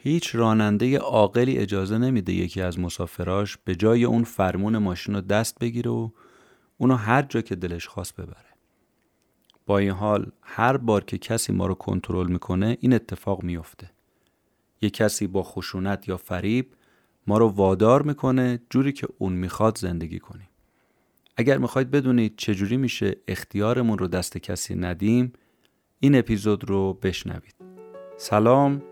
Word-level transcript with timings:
هیچ 0.00 0.36
راننده 0.36 0.98
عاقلی 0.98 1.58
اجازه 1.58 1.98
نمیده 1.98 2.32
یکی 2.32 2.62
از 2.62 2.78
مسافراش 2.78 3.56
به 3.64 3.74
جای 3.74 4.04
اون 4.04 4.24
فرمون 4.24 4.78
ماشین 4.78 5.14
رو 5.14 5.20
دست 5.20 5.58
بگیره 5.58 5.90
و 5.90 6.10
اونو 6.78 6.94
هر 6.94 7.22
جا 7.22 7.40
که 7.40 7.56
دلش 7.56 7.86
خواست 7.86 8.16
ببره. 8.16 8.46
با 9.66 9.78
این 9.78 9.90
حال 9.90 10.32
هر 10.42 10.76
بار 10.76 11.04
که 11.04 11.18
کسی 11.18 11.52
ما 11.52 11.66
رو 11.66 11.74
کنترل 11.74 12.26
می‌کنه 12.26 12.76
این 12.80 12.92
اتفاق 12.92 13.42
میفته. 13.42 13.90
یه 14.82 14.90
کسی 14.90 15.26
با 15.26 15.42
خشونت 15.42 16.08
یا 16.08 16.16
فریب 16.16 16.72
ما 17.26 17.38
رو 17.38 17.48
وادار 17.48 18.02
می‌کنه 18.02 18.60
جوری 18.70 18.92
که 18.92 19.08
اون 19.18 19.32
می‌خواد 19.32 19.78
زندگی 19.78 20.18
کنیم. 20.18 20.48
اگر 21.36 21.58
می‌خواید 21.58 21.90
بدونید 21.90 22.34
چجوری 22.36 22.76
میشه 22.76 23.16
اختیارمون 23.28 23.98
رو 23.98 24.08
دست 24.08 24.38
کسی 24.38 24.74
ندیم 24.74 25.32
این 26.00 26.18
اپیزود 26.18 26.70
رو 26.70 26.94
بشنوید. 26.94 27.54
سلام 28.16 28.82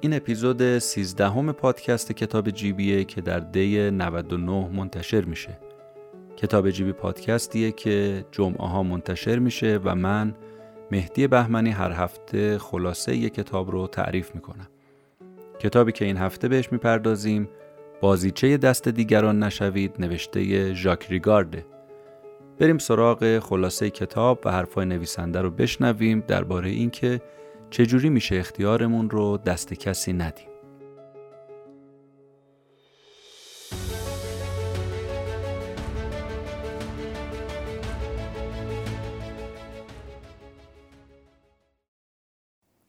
این 0.00 0.14
اپیزود 0.14 0.78
13 0.78 1.28
همه 1.28 1.52
پادکست 1.52 2.12
کتاب 2.12 2.50
جیبیه 2.50 3.04
که 3.04 3.20
در 3.20 3.40
دی 3.40 3.90
99 3.90 4.68
منتشر 4.68 5.24
میشه. 5.24 5.58
کتاب 6.36 6.70
جیبی 6.70 6.92
پادکستیه 6.92 7.72
که 7.72 8.24
جمعه 8.30 8.68
ها 8.68 8.82
منتشر 8.82 9.38
میشه 9.38 9.80
و 9.84 9.94
من 9.94 10.34
مهدی 10.90 11.26
بهمنی 11.26 11.70
هر 11.70 11.92
هفته 11.92 12.58
خلاصه 12.58 13.16
یک 13.16 13.34
کتاب 13.34 13.70
رو 13.70 13.86
تعریف 13.86 14.34
می‌کنم. 14.34 14.68
کتابی 15.58 15.92
که 15.92 16.04
این 16.04 16.16
هفته 16.16 16.48
بهش 16.48 16.72
می‌پردازیم 16.72 17.48
بازیچه 18.00 18.56
دست 18.56 18.88
دیگران 18.88 19.42
نشوید 19.42 19.94
نوشته 19.98 20.74
ژاک 20.74 21.06
ریگارده. 21.10 21.66
بریم 22.58 22.78
سراغ 22.78 23.38
خلاصه 23.38 23.90
کتاب 23.90 24.40
و 24.44 24.52
حرفای 24.52 24.86
نویسنده 24.86 25.40
رو 25.40 25.50
بشنویم 25.50 26.24
درباره 26.26 26.70
اینکه 26.70 27.20
چجوری 27.70 28.08
میشه 28.08 28.36
اختیارمون 28.36 29.10
رو 29.10 29.38
دست 29.38 29.74
کسی 29.74 30.12
ندیم. 30.12 30.48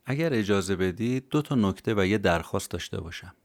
اگر 0.06 0.34
اجازه 0.34 0.76
بدید 0.76 1.30
دو 1.30 1.42
تا 1.42 1.56
نکته 1.56 1.94
و 1.98 2.06
یه 2.06 2.18
درخواست 2.18 2.72
داشته 2.72 3.02
باشم. 3.02 3.36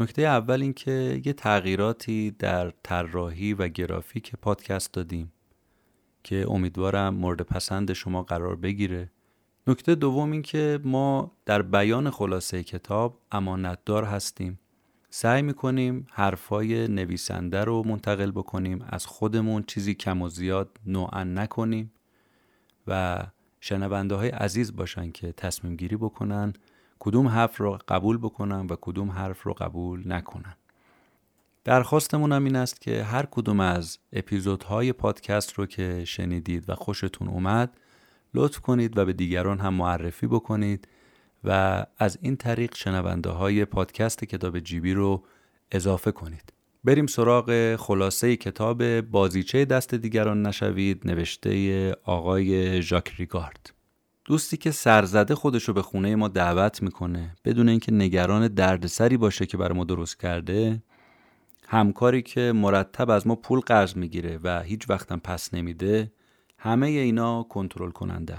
نکته 0.00 0.22
اول 0.22 0.62
این 0.62 0.72
که 0.72 1.22
یه 1.24 1.32
تغییراتی 1.32 2.30
در 2.30 2.72
طراحی 2.82 3.54
و 3.54 3.68
گرافیک 3.68 4.32
پادکست 4.42 4.92
دادیم 4.92 5.32
که 6.22 6.46
امیدوارم 6.48 7.14
مورد 7.14 7.42
پسند 7.42 7.92
شما 7.92 8.22
قرار 8.22 8.56
بگیره. 8.56 9.10
نکته 9.66 9.94
دوم 9.94 10.32
این 10.32 10.42
که 10.42 10.80
ما 10.84 11.32
در 11.46 11.62
بیان 11.62 12.10
خلاصه 12.10 12.62
کتاب 12.62 13.18
امانتدار 13.32 14.04
هستیم. 14.04 14.58
سعی 15.10 15.42
می‌کنیم 15.42 16.06
حرفای 16.10 16.88
نویسنده 16.88 17.64
رو 17.64 17.82
منتقل 17.86 18.30
بکنیم 18.30 18.84
از 18.88 19.06
خودمون 19.06 19.62
چیزی 19.62 19.94
کم 19.94 20.22
و 20.22 20.28
زیاد 20.28 20.80
نوعا 20.86 21.24
نکنیم 21.24 21.92
و 22.86 23.22
شنونده 23.60 24.14
های 24.14 24.28
عزیز 24.28 24.76
باشن 24.76 25.10
که 25.10 25.32
تصمیم 25.32 25.76
گیری 25.76 25.96
بکنن 25.96 26.52
کدوم 26.98 27.28
حرف 27.28 27.60
رو 27.60 27.78
قبول 27.88 28.18
بکنن 28.18 28.66
و 28.66 28.76
کدوم 28.80 29.10
حرف 29.10 29.42
رو 29.42 29.54
قبول 29.54 30.12
نکنن 30.12 30.54
درخواستمون 31.64 32.32
هم 32.32 32.44
این 32.44 32.56
است 32.56 32.80
که 32.80 33.04
هر 33.04 33.26
کدوم 33.30 33.60
از 33.60 33.98
اپیزودهای 34.12 34.92
پادکست 34.92 35.52
رو 35.52 35.66
که 35.66 36.04
شنیدید 36.04 36.70
و 36.70 36.74
خوشتون 36.74 37.28
اومد 37.28 37.76
لطف 38.34 38.60
کنید 38.60 38.98
و 38.98 39.04
به 39.04 39.12
دیگران 39.12 39.58
هم 39.58 39.74
معرفی 39.74 40.26
بکنید 40.26 40.88
و 41.44 41.86
از 41.98 42.18
این 42.22 42.36
طریق 42.36 42.74
شنونده 42.74 43.30
های 43.30 43.64
پادکست 43.64 44.24
کتاب 44.24 44.58
جیبی 44.58 44.94
رو 44.94 45.24
اضافه 45.72 46.12
کنید. 46.12 46.52
بریم 46.84 47.06
سراغ 47.06 47.76
خلاصه 47.76 48.36
کتاب 48.36 49.00
بازیچه 49.00 49.64
دست 49.64 49.94
دیگران 49.94 50.46
نشوید 50.46 51.02
نوشته 51.04 51.92
آقای 52.04 52.82
ژاک 52.82 53.12
ریگارد. 53.18 53.72
دوستی 54.24 54.56
که 54.56 54.70
سرزده 54.70 55.34
خودش 55.34 55.64
رو 55.64 55.74
به 55.74 55.82
خونه 55.82 56.16
ما 56.16 56.28
دعوت 56.28 56.82
می‌کنه 56.82 57.36
بدون 57.44 57.68
اینکه 57.68 57.92
نگران 57.92 58.48
دردسری 58.48 59.16
باشه 59.16 59.46
که 59.46 59.56
برای 59.56 59.78
ما 59.78 59.84
درست 59.84 60.20
کرده 60.20 60.82
همکاری 61.68 62.22
که 62.22 62.52
مرتب 62.52 63.10
از 63.10 63.26
ما 63.26 63.36
پول 63.36 63.60
قرض 63.60 63.96
می‌گیره 63.96 64.38
و 64.42 64.62
هیچ 64.62 64.90
وقتم 64.90 65.18
پس 65.18 65.54
نمیده 65.54 66.12
همه 66.64 66.86
اینا 66.86 67.42
کنترل 67.42 67.90
کننده 67.90 68.38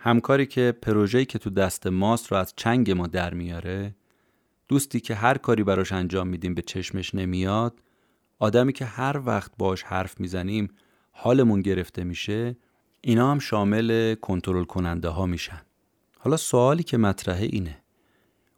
همکاری 0.00 0.46
که 0.46 0.74
پروژه‌ای 0.82 1.24
که 1.24 1.38
تو 1.38 1.50
دست 1.50 1.86
ماست 1.86 2.32
رو 2.32 2.38
از 2.38 2.52
چنگ 2.56 2.90
ما 2.90 3.06
در 3.06 3.34
میاره 3.34 3.94
دوستی 4.68 5.00
که 5.00 5.14
هر 5.14 5.38
کاری 5.38 5.64
براش 5.64 5.92
انجام 5.92 6.28
میدیم 6.28 6.54
به 6.54 6.62
چشمش 6.62 7.14
نمیاد 7.14 7.80
آدمی 8.38 8.72
که 8.72 8.84
هر 8.84 9.20
وقت 9.24 9.52
باش 9.58 9.82
حرف 9.82 10.20
می‌زنیم 10.20 10.68
حالمون 11.12 11.62
گرفته 11.62 12.04
میشه 12.04 12.56
اینا 13.00 13.30
هم 13.30 13.38
شامل 13.38 14.14
کنترل 14.14 14.64
کننده 14.64 15.08
ها 15.08 15.26
میشن. 15.26 15.60
حالا 16.18 16.36
سوالی 16.36 16.82
که 16.82 16.96
مطرحه 16.96 17.44
اینه. 17.44 17.78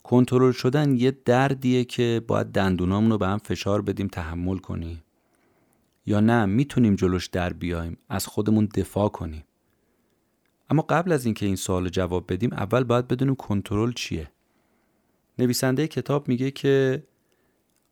کنترل 0.02 0.52
شدن 0.52 0.96
یه 0.96 1.18
دردیه 1.24 1.84
که 1.84 2.22
باید 2.26 2.46
دندونامون 2.46 3.10
رو 3.10 3.18
به 3.18 3.26
هم 3.26 3.38
فشار 3.38 3.82
بدیم 3.82 4.08
تحمل 4.08 4.58
کنیم. 4.58 5.02
یا 6.06 6.20
نه 6.20 6.46
می‌تونیم 6.46 6.94
جلوش 6.94 7.26
در 7.26 7.52
بیایم 7.52 7.98
از 8.08 8.26
خودمون 8.26 8.68
دفاع 8.74 9.08
کنیم. 9.08 9.44
اما 10.70 10.82
قبل 10.82 11.12
از 11.12 11.24
اینکه 11.24 11.46
این 11.46 11.56
سوال 11.56 11.88
جواب 11.88 12.32
بدیم 12.32 12.52
اول 12.52 12.84
باید 12.84 13.08
بدونیم 13.08 13.34
کنترل 13.34 13.92
چیه. 13.92 14.30
نویسنده 15.38 15.88
کتاب 15.88 16.28
میگه 16.28 16.50
که 16.50 17.02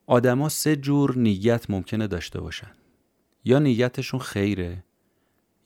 آدما 0.06 0.48
سه 0.48 0.76
جور 0.76 1.18
نیت 1.18 1.70
ممکنه 1.70 2.06
داشته 2.06 2.40
باشن. 2.40 2.70
یا 3.44 3.58
نیتشون 3.58 4.20
خیره 4.20 4.84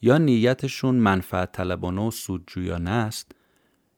یا 0.03 0.19
نیتشون 0.19 0.95
منفعت 0.95 1.53
طلبانه 1.53 2.07
و 2.07 2.11
سودجویانه 2.11 2.91
است 2.91 3.33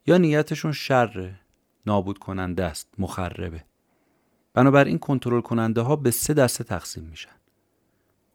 یا 0.06 0.16
نیتشون 0.16 0.72
شره 0.72 1.40
نابود 1.86 2.18
کننده 2.18 2.64
است 2.64 2.94
مخربه. 2.98 3.64
بنابراین 4.54 4.98
کنترل 4.98 5.40
کننده 5.40 5.80
ها 5.80 5.96
به 5.96 6.10
سه 6.10 6.34
دسته 6.34 6.64
تقسیم 6.64 7.04
میشن. 7.04 7.30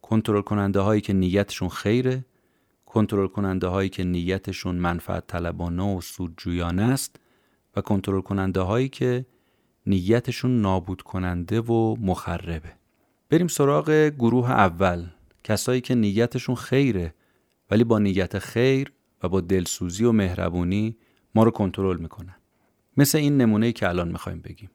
کنترل 0.10 0.42
کننده 0.42 0.80
هایی 0.80 1.02
که 1.02 1.14
نیتشون 1.14 1.70
خیره 1.70 2.26
کنترل 2.86 3.28
کننده 3.28 3.68
هایی 3.68 3.90
که 3.90 4.04
نیتشون 4.04 4.76
منفعت 4.76 5.28
طلبانه 5.28 5.84
و 5.84 6.02
سودجویانه 6.02 6.84
است 6.84 7.16
و 7.76 7.82
کنترل 7.82 8.22
کننده 8.22 8.60
هایی 8.62 8.90
که 8.90 9.26
نیتشون 9.86 10.62
نابود 10.62 11.02
کننده 11.02 11.62
و 11.62 11.96
مخربه. 12.02 12.72
بریم 13.30 13.48
سراغ 13.48 13.92
گروه 14.20 14.52
اول 14.52 15.06
کسایی 15.44 15.82
که 15.82 15.96
نیتشون 15.96 16.56
خیره 16.56 17.14
ولی 17.72 17.84
با 17.84 18.00
نیت 18.00 18.40
خیر 18.40 18.92
و 19.24 19.30
با 19.30 19.42
دلسوزی 19.42 20.06
و 20.06 20.12
مهربونی 20.12 20.98
ما 21.36 21.44
رو 21.44 21.52
کنترل 21.52 21.98
می‌کنن. 21.98 22.36
مثل 22.98 23.18
این 23.18 23.38
نمونه 23.38 23.72
که 23.72 23.90
الان 23.90 24.08
می‌خوایم 24.08 24.42
بگیم. 24.42 24.70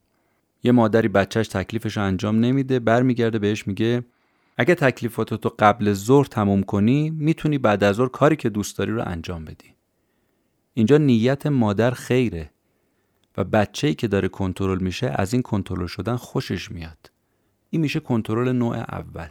یه 0.63 0.71
مادری 0.71 1.07
بچهش 1.07 1.47
تکلیفش 1.47 1.97
رو 1.97 2.03
انجام 2.03 2.39
نمیده 2.39 2.79
برمیگرده 2.79 3.39
بهش 3.39 3.67
میگه 3.67 4.03
اگه 4.57 4.75
تکلیفاتو 4.75 5.49
قبل 5.59 5.93
ظهر 5.93 6.25
تموم 6.25 6.63
کنی 6.63 7.09
می‌تونی 7.09 7.57
بعد 7.57 7.83
از 7.83 7.95
ظهر 7.95 8.07
کاری 8.07 8.35
که 8.35 8.49
دوست 8.49 8.77
داری 8.77 8.91
رو 8.91 9.03
انجام 9.05 9.45
بدی. 9.45 9.75
اینجا 10.73 10.97
نیت 10.97 11.47
مادر 11.47 11.91
خیره 11.91 12.51
و 13.37 13.43
بچه‌ای 13.43 13.93
که 13.95 14.07
داره 14.07 14.27
کنترل 14.27 14.83
میشه 14.83 15.11
از 15.15 15.33
این 15.33 15.41
کنترل 15.41 15.87
شدن 15.87 16.15
خوشش 16.15 16.71
میاد. 16.71 17.11
این 17.69 17.81
میشه 17.81 17.99
کنترل 17.99 18.51
نوع 18.51 18.77
اول. 18.77 19.27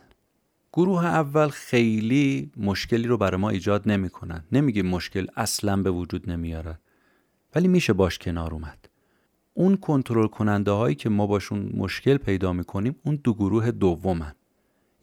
گروه 0.72 1.04
اول 1.04 1.48
خیلی 1.48 2.50
مشکلی 2.56 3.08
رو 3.08 3.18
برای 3.18 3.40
ما 3.40 3.50
ایجاد 3.50 3.88
نمی‌کنن. 3.88 4.44
نمیگیم 4.52 4.86
مشکل 4.86 5.26
اصلا 5.36 5.82
به 5.82 5.90
وجود 5.90 6.30
نمیارن 6.30 6.78
ولی 7.54 7.68
میشه 7.68 7.92
باش 7.92 8.18
کنار 8.18 8.54
اومد. 8.54 8.88
اون 9.54 9.76
کنترل 9.76 10.26
کننده 10.26 10.70
هایی 10.70 10.94
که 10.94 11.08
ما 11.08 11.26
باشون 11.26 11.72
مشکل 11.74 12.16
پیدا 12.16 12.52
می‌کنیم 12.52 12.96
اون 13.04 13.20
دو 13.24 13.34
گروه 13.34 13.70
دومن. 13.70 14.34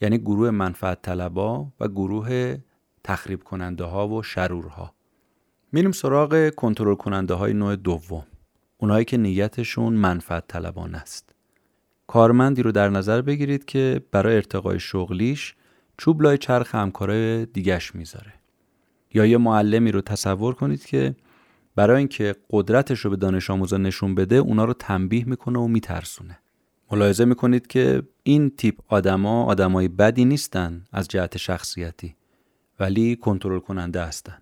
یعنی 0.02 0.18
گروه 0.18 0.50
منفعت 0.50 1.02
طلبا 1.02 1.68
و 1.80 1.88
گروه 1.88 2.58
تخریب 3.04 3.44
کننده 3.44 3.84
ها 3.84 4.08
و 4.08 4.24
شرورها. 4.24 4.94
میریم 5.72 5.92
سراغ 5.92 6.50
کنترل 6.50 6.96
کننده 6.96 7.34
های 7.34 7.54
نوع 7.54 7.76
دوم. 7.76 8.26
اونایی 8.78 9.06
که 9.06 9.18
نیتشون 9.18 9.94
منفعت 9.94 10.48
طلبانه 10.48 10.98
است. 10.98 11.36
کارمندی 12.08 12.64
رو 12.64 12.72
در 12.72 12.90
نظر 12.90 13.22
بگیرید 13.22 13.66
که 13.66 14.02
برای 14.12 14.36
ارتقای 14.36 14.80
شغلیش 14.80 15.56
چوب 15.98 16.22
لای 16.22 16.38
چرخ 16.38 16.76
همکارای 16.76 17.46
دیگش 17.46 17.96
می‌ذاره. 17.96 18.34
یا 19.14 19.26
یه 19.26 19.38
معلمی 19.38 19.92
رو 19.92 20.02
تصور 20.02 20.54
کنید 20.56 20.86
که 20.86 21.16
برای 21.76 21.98
اینکه 21.98 22.36
قدرتش 22.50 23.00
رو 23.00 23.10
به 23.10 23.16
دانش 23.16 23.50
آموزا 23.50 23.78
نشون 23.78 24.16
بده 24.16 24.36
اونا 24.36 24.66
رو 24.66 24.74
تنبیه 24.74 25.26
می‌کنه 25.26 25.60
و 25.60 25.68
میترسونه. 25.68 26.40
ملاحظه 26.92 27.26
می‌کنید 27.26 27.68
که 27.68 28.04
این 28.24 28.50
تیپ 28.50 28.80
آدما 28.88 29.44
آدمای 29.44 29.88
بدی 29.88 30.26
نیستن 30.26 30.84
از 30.92 31.08
جهت 31.08 31.38
شخصیتی 31.38 32.16
ولی 32.80 33.16
کنترل 33.16 33.60
کننده 33.60 34.02
هستن. 34.02 34.38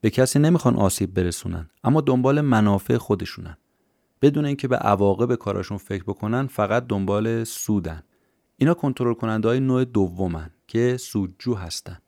به 0.00 0.10
کسی 0.10 0.38
نمی‌خوان 0.38 0.76
آسیب 0.76 1.14
برسونن 1.14 1.70
اما 1.84 2.00
دنبال 2.00 2.40
منافع 2.40 2.96
خودشونن. 2.96 3.56
بدون 4.22 4.44
اینکه 4.44 4.68
به 4.68 4.76
عواقب 4.76 5.34
کاراشون 5.34 5.78
فکر 5.78 6.02
بکنن 6.02 6.46
فقط 6.46 6.86
دنبال 6.86 7.44
سودن. 7.44 8.02
اینا 8.56 8.74
کنترل 8.74 9.14
کننده 9.14 9.48
های 9.48 9.60
نوع 9.60 9.84
دومن 9.84 10.50
که 10.66 10.96
سودجو 10.96 11.54
هستن. 11.54 11.98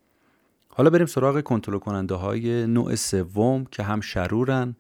حالا 0.69 0.91
بریم 0.91 1.07
سراغ 1.07 1.41
کنترل 1.41 1.79
کننده 1.79 2.15
های 2.15 2.67
نوع 2.67 2.95
سوم 2.95 3.65
که 3.65 3.83
هم 3.83 4.01
شرورن 4.01 4.77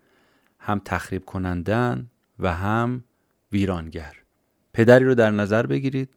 هم 0.58 0.81
تخریب 0.84 1.25
کنندن 1.25 2.10
و 2.38 2.52
هم 2.52 3.04
ویرانگر. 3.52 4.25
پدری 4.76 5.05
رو 5.05 5.14
در 5.14 5.31
نظر 5.31 5.67
بگیرید 5.67 6.08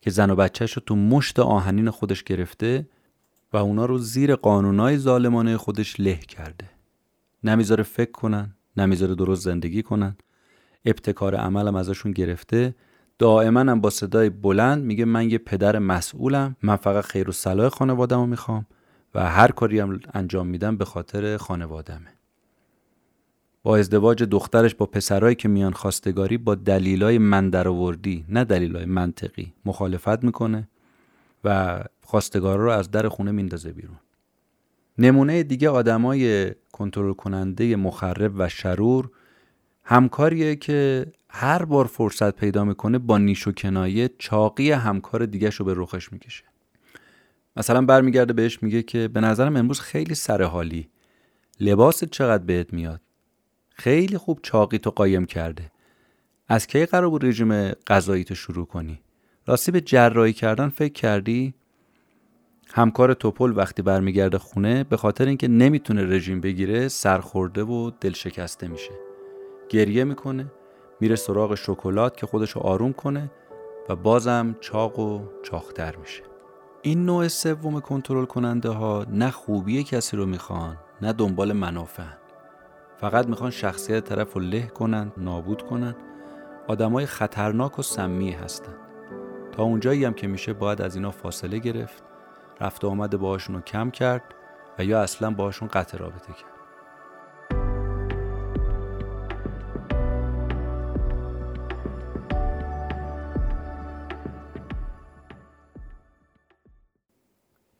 که 0.00 0.10
زن 0.10 0.30
و 0.30 0.36
بچهش 0.36 0.72
رو 0.72 0.82
تو 0.86 0.96
مشت 0.96 1.38
آهنین 1.38 1.90
خودش 1.90 2.22
گرفته 2.22 2.88
و 3.52 3.56
اونا 3.56 3.86
رو 3.86 3.98
زیر 3.98 4.34
قانونای 4.34 4.98
ظالمانه 4.98 5.56
خودش 5.56 6.00
له 6.00 6.16
کرده. 6.16 6.70
نمی‌ذاره 7.44 7.82
فکر 7.82 8.10
کنن 8.10 8.54
نمی‌ذاره 8.76 9.14
درست 9.14 9.42
زندگی 9.42 9.82
کنن. 9.82 10.16
ابتکار 10.84 11.34
عملم 11.34 11.74
ازشون 11.74 12.12
گرفته. 12.12 12.74
دائما 13.18 13.60
هم 13.60 13.80
با 13.80 13.90
صدای 13.90 14.30
بلند 14.30 14.84
میگه 14.84 15.04
من 15.04 15.30
یه 15.30 15.38
پدر 15.38 15.78
مسئولم 15.78 16.56
من 16.62 16.76
فقط 16.76 17.04
خیر 17.04 17.28
و 17.28 17.32
صلاح 17.32 17.68
خانوادم 17.68 18.28
می‌خوام 18.28 18.66
و 19.14 19.30
هر 19.30 19.50
کاری 19.50 19.78
هم 19.78 20.00
انجام 20.14 20.46
میدم 20.46 20.76
به 20.76 20.84
خاطر 20.84 21.36
خانوادمه 21.36 22.14
با 23.64 23.76
ازدواج 23.76 24.22
دخترش 24.22 24.74
با 24.74 24.86
پسرایی 24.86 25.34
که 25.34 25.48
میان 25.48 25.72
خواستگاری 25.72 26.38
با 26.38 26.54
دلیلای 26.54 27.18
من 27.18 27.50
درآوردی 27.50 28.24
نه 28.28 28.44
دلیلای 28.44 28.84
منطقی. 28.84 29.52
مخالفت 29.64 30.24
می‌کنه 30.24 30.68
و 31.44 31.80
خواستگار 32.02 32.58
رو 32.58 32.70
از 32.70 32.90
در 32.90 33.08
خونه 33.08 33.30
میندازه 33.30 33.72
بیرون. 33.72 33.96
نمونه 34.98 35.42
دیگه 35.42 35.68
آدمای 35.68 36.52
کنترل 36.72 37.12
کننده 37.12 37.76
مخرب 37.76 38.32
و 38.36 38.48
شرور 38.48 39.10
همکاریه 39.84 40.56
که 40.56 41.06
هر 41.30 41.64
بار 41.64 41.86
فرصت 41.86 42.36
پیدا 42.36 42.64
می‌کنه 42.64 42.98
با 42.98 43.18
نیش 43.18 43.46
و 43.46 43.52
کنایه 43.52 44.10
چاقی 44.18 44.70
همکار 44.70 45.26
دیگهش 45.26 45.54
رو 45.54 45.64
به 45.64 45.74
رخش 45.76 46.12
می‌کشه. 46.12 46.44
مثلا 47.56 47.82
برمیگرده 47.82 48.32
بهش 48.32 48.62
میگه 48.62 48.82
که 48.82 49.08
به 49.08 49.20
نظرم 49.20 49.56
امروز 49.56 49.80
خیلی 49.80 50.14
سرحالی 50.14 50.88
لباست 51.60 52.04
چقدر 52.04 52.44
بهت 52.44 52.72
میاد؟ 52.72 53.00
خیلی 53.76 54.18
خوب 54.18 54.38
چاقی 54.42 54.78
تو 54.78 54.90
قایم 54.90 55.26
کرده. 55.26 55.70
از 56.48 56.66
کی 56.66 56.86
قرار 56.86 57.10
بود 57.10 57.24
رژیم 57.24 57.70
غذایی 57.70 58.24
تو 58.24 58.34
شروع 58.34 58.66
کنی؟ 58.66 59.00
راستی 59.46 59.72
به 59.72 59.80
جراحی 59.80 60.32
کردن 60.32 60.68
فکر 60.68 60.92
کردی؟ 60.92 61.54
همکار 62.68 63.14
توپل 63.14 63.52
وقتی 63.56 63.82
برمیگرده 63.82 64.38
خونه 64.38 64.84
به 64.84 64.96
خاطر 64.96 65.26
اینکه 65.26 65.48
نمی‌تونه 65.48 66.04
رژیم 66.04 66.40
بگیره 66.40 66.88
سرخورده 66.88 67.62
و 67.62 67.90
دل 68.00 68.12
شکسته 68.12 68.68
میشه. 68.68 68.92
گریه 69.68 70.04
می‌کنه 70.04 70.52
میره 71.00 71.16
سراغ 71.16 71.54
شکلات 71.54 72.16
که 72.16 72.26
خودشو 72.26 72.60
آروم 72.60 72.92
کنه 72.92 73.30
و 73.88 73.96
بازم 73.96 74.56
چاق 74.60 74.98
و 74.98 75.26
چاختر 75.42 75.96
میشه. 75.96 76.22
این 76.82 77.04
نوع 77.04 77.28
سوم 77.28 77.80
کنترل 77.80 78.24
کننده 78.24 78.68
ها 78.68 79.06
نه 79.10 79.30
خوبی 79.30 79.84
کسی 79.84 80.16
رو 80.16 80.26
می‌خوان 80.26 80.76
نه 81.02 81.12
دنبال 81.12 81.52
منافع 81.52 82.23
فقط 83.04 83.28
می‌خوان 83.28 83.50
شخصیت 83.50 84.04
طرف 84.04 84.32
رو 84.32 84.40
له 84.40 84.66
کنن 84.66 85.12
نابود 85.16 85.62
کنن. 85.62 85.94
آدمای 86.68 87.06
خطرناک 87.06 87.78
و 87.78 87.82
سمی 87.82 88.30
هستن. 88.32 88.74
تا 89.52 89.62
اونجایی 89.62 90.04
هم 90.04 90.14
که 90.14 90.26
میشه 90.26 90.52
باید 90.52 90.82
از 90.82 90.96
اینا 90.96 91.10
فاصله 91.10 91.58
گرفت 91.58 92.04
رفت 92.60 92.84
و 92.84 92.88
آمد 92.88 93.16
باهاشون 93.16 93.56
رو 93.56 93.60
کم 93.60 93.90
کرد 93.90 94.22
و 94.78 94.84
یا 94.84 95.02
اصلا 95.02 95.30
باهاشون 95.30 95.68
قطع 95.68 95.98
رابطه 95.98 96.32
کرد. 96.32 96.54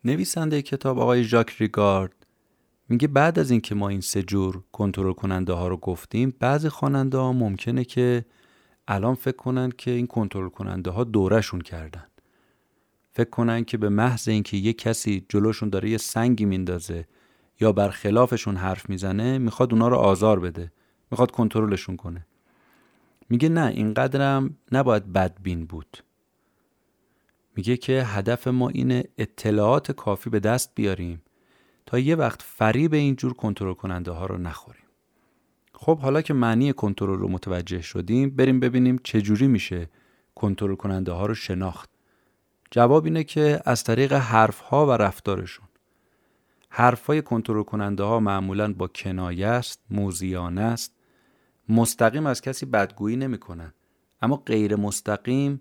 نویسنده 0.04 0.62
کتاب 0.62 0.98
آقای 0.98 1.24
ژاک 1.24 1.56
ریگارد 1.58 2.23
میگه 2.88 3.08
بعد 3.08 3.38
از 3.38 3.50
اینکه 3.50 3.74
ما 3.74 3.88
این 3.88 4.00
سه 4.00 4.22
جور 4.22 4.62
کنترل 4.72 5.12
کننده 5.12 5.52
ها 5.52 5.68
رو 5.68 5.76
گفتیم 5.76 6.34
بعضی 6.40 6.68
خواننده 6.68 7.18
ها 7.18 7.32
ممکنه 7.32 7.84
که 7.84 8.24
الان 8.88 9.14
فکر 9.14 9.36
کنن 9.36 9.72
که 9.78 9.90
این 9.90 10.06
کنترل 10.06 10.48
کننده 10.48 10.90
ها 10.90 11.04
دورشون 11.04 11.60
کردن. 11.60 12.04
فکر 13.12 13.30
کنن 13.30 13.64
که 13.64 13.78
به 13.78 13.88
محض 13.88 14.28
اینکه 14.28 14.56
یه 14.56 14.72
کسی 14.72 15.26
جلوشون 15.28 15.68
داره 15.68 15.90
یه 15.90 15.98
سنگی 15.98 16.44
میندازه 16.44 17.06
یا 17.60 17.72
برخلافشون 17.72 18.56
حرف 18.56 18.90
می‌زنه 18.90 19.38
می‌خواد 19.38 19.72
اونا 19.72 19.88
رو 19.88 19.96
آزار 19.96 20.40
بده. 20.40 20.72
می‌خواد 21.10 21.30
کنترلشون 21.30 21.96
کنه. 21.96 22.26
میگه 23.30 23.48
نه 23.48 23.66
اینقدرم 23.66 24.56
نباید 24.72 25.12
بدبین 25.12 25.66
بود. 25.66 26.04
میگه 27.56 27.76
که 27.76 28.04
هدف 28.04 28.48
ما 28.48 28.68
اینه 28.68 29.04
اطلاعات 29.18 29.92
کافی 29.92 30.30
به 30.30 30.40
دست 30.40 30.72
بیاریم. 30.74 31.22
یه 32.00 32.16
وقت 32.16 32.42
فریب 32.42 32.94
اینجور 32.94 33.32
کنترل 33.32 33.74
کننده 33.74 34.10
ها 34.10 34.26
رو 34.26 34.38
نخوریم. 34.38 34.84
خب 35.74 35.98
حالا 35.98 36.22
که 36.22 36.34
معنی 36.34 36.72
کنترل 36.72 37.18
رو 37.18 37.28
متوجه 37.28 37.80
شدیم 37.82 38.30
بریم 38.30 38.60
ببینیم 38.60 39.00
چجوری 39.04 39.46
میشه 39.46 39.90
کنترل 40.34 40.74
کننده 40.74 41.12
ها 41.12 41.26
رو 41.26 41.34
شناخت. 41.34 41.90
جواب 42.70 43.04
اینه 43.04 43.24
که 43.24 43.60
از 43.64 43.84
طریق 43.84 44.12
حرف 44.12 44.60
ها 44.60 44.86
و 44.86 44.90
رفتارشون. 44.90 45.66
حرف 46.68 47.06
های 47.06 47.22
کنترل 47.22 47.62
کننده 47.62 48.02
ها 48.02 48.20
معمولا 48.20 48.72
با 48.72 48.88
کنایه 48.88 49.46
است 49.46 49.80
موزیانه 49.90 50.60
است. 50.60 50.94
مستقیم 51.68 52.26
از 52.26 52.40
کسی 52.40 52.66
بدگویی 52.66 53.16
نمی‌کنن 53.16 53.72
اما 54.22 54.36
غیر 54.36 54.76
مستقیم 54.76 55.60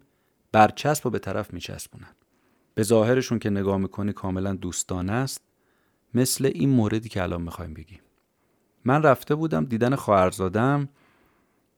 برچسب 0.52 1.06
رو 1.06 1.12
به 1.12 1.20
طرف 1.20 1.54
میچسبونن. 1.54 2.16
به 2.76 2.84
ظاهرشون 2.84 3.40
که 3.40 3.50
نگاه 3.50 3.78
می‌کنی 3.78 4.14
کاملا 4.14 4.54
دوستانه 4.54 5.12
است. 5.12 5.42
مثل 6.14 6.52
این 6.54 6.70
موردی 6.70 7.10
که 7.10 7.24
الان 7.24 7.42
می‌خوایم 7.42 7.74
بگیم. 7.74 8.00
من 8.86 9.04
رفته 9.04 9.36
بودم 9.36 9.66
دیدن 9.66 9.96
خواهرزادم. 9.96 10.90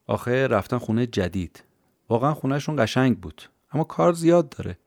آخه 0.08 0.48
رفتن 0.48 0.78
خونه 0.78 1.08
جدید. 1.08 1.64
واقعا 2.10 2.34
خونهشون 2.34 2.84
قشنگ 2.84 3.20
بود 3.20 3.42
اما 3.72 3.84
کار 3.84 4.14
زیاد 4.14 4.50
داره. 4.50 4.78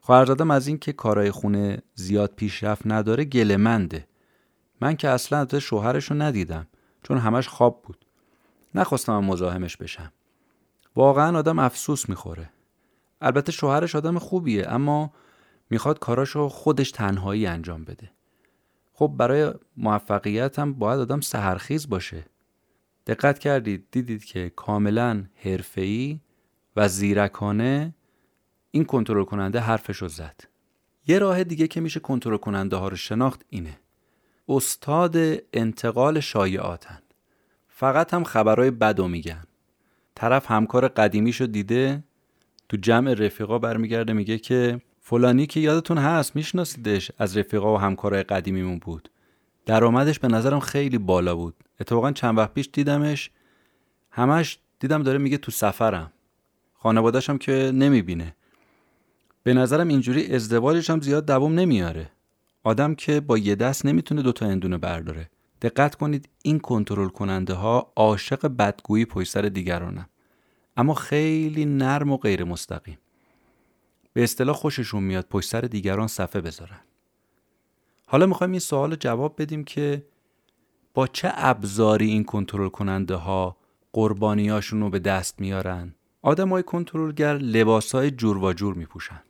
خواهرزادم 0.00 0.50
از 0.50 0.66
این 0.66 0.78
که 0.78 0.92
کارهای 0.92 1.30
خونه 1.30 1.82
زیاد 1.94 2.32
پیشرفت 2.36 2.82
نداره 2.86 3.24
گلمنده 3.24 4.06
من 4.80 4.96
که 4.96 5.08
اصلا 5.08 5.38
از 5.38 5.54
شوهرش 5.54 6.10
رو 6.10 6.22
ندیدم 6.22 6.66
چون 7.02 7.18
همش 7.18 7.48
خواب 7.48 7.82
بود. 7.82 8.06
نخواستم 8.74 9.24
مزاحمش 9.24 9.76
بشم. 9.76 10.12
واقعا 10.96 11.38
آدم 11.38 11.58
افسوس 11.58 12.08
می‌خوره. 12.08 12.50
البته 13.20 13.52
شوهرش 13.52 13.96
آدم 13.96 14.18
خوبیه 14.18 14.68
اما 14.68 15.12
می‌خواد 15.70 15.98
کاراشو 15.98 16.48
خودش 16.48 16.90
تنهایی 16.90 17.46
انجام 17.46 17.84
بده. 17.84 18.10
خب 18.98 19.14
برای 19.16 19.52
موفقیت 19.76 20.58
هم 20.58 20.74
باید 20.74 21.00
آدم 21.00 21.20
سهرخیز 21.20 21.88
باشه. 21.88 22.24
دقت 23.06 23.38
کردید 23.38 23.86
دیدید 23.90 24.24
که 24.24 24.52
کاملا 24.56 25.24
حرفه‌ای 25.44 26.20
و 26.76 26.88
زیرکانه 26.88 27.94
این 28.70 28.84
کنترل 28.84 29.24
کننده 29.24 29.60
حرفش 29.60 29.96
رو 29.96 30.08
زد. 30.08 30.40
یه 31.06 31.18
راه 31.18 31.44
دیگه 31.44 31.66
که 31.66 31.80
میشه 31.80 32.00
کنترل 32.00 32.36
کننده 32.36 32.76
ها 32.76 32.88
رو 32.88 32.96
شناخت 32.96 33.44
اینه. 33.48 33.78
استاد 34.48 35.16
انتقال 35.52 36.20
شایعاتن. 36.20 37.02
فقط 37.68 38.14
هم 38.14 38.24
خبرهای 38.24 38.70
بدو 38.70 39.08
میگن. 39.08 39.44
طرف 40.14 40.50
همکار 40.50 40.88
قدیمیشو 40.88 41.46
دیده 41.46 42.04
تو 42.68 42.76
جمع 42.76 43.14
رفیقا 43.14 43.58
برمیگرده 43.58 44.12
میگه 44.12 44.38
که 44.38 44.80
فلانی 45.08 45.46
که 45.46 45.60
یادتون 45.60 45.98
هست 45.98 46.36
میشناسیدش 46.36 47.10
از 47.18 47.36
رفیقا 47.36 47.74
و 47.74 47.78
همکارای 47.78 48.22
قدیمیمون 48.22 48.78
بود. 48.78 49.10
درآمدش 49.66 50.18
به 50.18 50.28
نظرم 50.28 50.60
خیلی 50.60 50.98
بالا 50.98 51.36
بود. 51.36 51.54
اتفاقا 51.80 52.12
چند 52.12 52.38
وقت 52.38 52.54
پیش 52.54 52.68
دیدمش. 52.72 53.30
همش 54.10 54.58
دیدم 54.80 55.02
داره 55.02 55.18
میگه 55.18 55.38
تو 55.38 55.52
سفرم. 55.52 56.12
خانوادهش 56.74 57.30
که 57.30 57.70
نمی‌بینه. 57.74 58.36
به 59.42 59.54
نظرم 59.54 59.88
اینجوری 59.88 60.34
ازدواجش 60.34 60.90
هم 60.90 61.00
زیاد 61.00 61.26
دوام 61.26 61.54
نمیاره. 61.54 62.10
آدم 62.64 62.94
که 62.94 63.20
با 63.20 63.38
یه 63.38 63.54
دست 63.54 63.86
نمی‌تونه 63.86 64.22
دوتا 64.22 64.46
اندونه 64.46 64.78
برداره. 64.78 65.30
دقت 65.62 65.94
کنید 65.94 66.28
این 66.42 66.58
کنترل 66.58 67.08
کننده 67.08 67.54
ها 67.54 67.92
عاشق 67.96 68.46
بدگویی 68.46 69.04
پشت 69.04 69.30
سر 69.30 69.42
دیگرانن. 69.42 70.06
اما 70.76 70.94
خیلی 70.94 71.64
نرم 71.64 72.10
و 72.12 72.16
غیر 72.16 72.44
مستقیم 72.44 72.98
به 74.18 74.24
اصطلاح 74.24 74.56
خوششون 74.56 75.02
میاد 75.02 75.26
پشت 75.30 75.48
سر 75.48 75.60
دیگران 75.60 76.06
صفه 76.06 76.40
بذارن. 76.40 76.80
حالا 78.06 78.26
می‌خوایم 78.26 78.50
این 78.50 78.60
سوال 78.60 78.96
جواب 78.96 79.42
بدیم 79.42 79.64
که 79.64 80.06
با 80.94 81.06
چه 81.06 81.30
ابزاری 81.34 82.10
این 82.10 82.24
کنترل 82.24 82.68
کننده 82.68 83.14
ها 83.14 83.56
قربانیاشون 83.92 84.80
رو 84.80 84.90
به 84.90 84.98
دست 84.98 85.40
میارن؟ 85.40 85.94
آدم 86.22 86.48
های 86.48 86.62
کنترلگر 86.62 87.34
لباس 87.34 87.94
های 87.94 88.10
جور 88.10 88.38
و 88.38 88.52
جور 88.52 88.74
میپوشن 88.74 89.22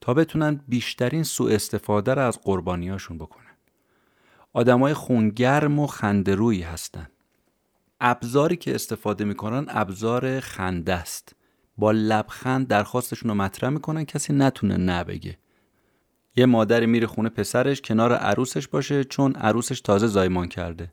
تا 0.00 0.14
بتونن 0.14 0.60
بیشترین 0.68 1.22
سوء 1.22 1.54
استفاده 1.54 2.14
رو 2.14 2.22
از 2.22 2.40
قربانیاشون 2.40 3.18
بکنن. 3.18 3.56
آدم 4.52 4.80
های 4.80 4.94
خونگرم 4.94 5.78
و 5.78 5.86
خندرویی 5.86 6.62
هستن. 6.62 7.08
ابزاری 8.00 8.56
که 8.56 8.74
استفاده 8.74 9.24
می‌کنن 9.24 9.66
ابزار 9.68 10.40
خنده 10.40 10.94
است. 10.94 11.36
با 11.78 11.92
لبخند 11.92 12.68
درخواستشون 12.68 13.28
رو 13.28 13.34
مطرح 13.34 13.70
می‌کنن 13.70 14.04
کسی 14.04 14.32
نتونه 14.32 14.76
نبگه 14.76 15.38
یه 16.36 16.46
مادری 16.46 16.86
میره 16.86 17.06
خونه 17.06 17.28
پسرش 17.28 17.80
کنار 17.80 18.12
عروسش 18.12 18.68
باشه 18.68 19.04
چون 19.04 19.34
عروسش 19.34 19.80
تازه 19.80 20.06
زایمان 20.06 20.48
کرده. 20.48 20.92